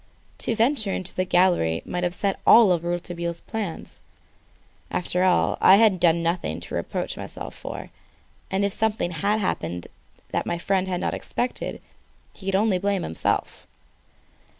[0.39, 4.01] To venture into the gallery might upset all Rouletabille's plans.
[4.89, 7.91] After all, I had nothing to reproach myself for,
[8.49, 9.85] and if something had happened
[10.31, 11.79] that my friend had not expected
[12.33, 13.67] he could only blame himself.